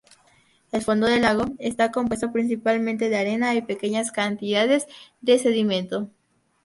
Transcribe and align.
El 0.71 0.81
fondo 0.81 1.05
del 1.05 1.21
lago 1.21 1.45
está 1.59 1.91
compuesto 1.91 2.31
principalmente 2.31 3.07
de 3.07 3.17
arena 3.17 3.53
y 3.53 3.61
pequeñas 3.61 4.11
cantidades 4.11 4.87
de 5.21 5.37
sedimento. 5.37 6.09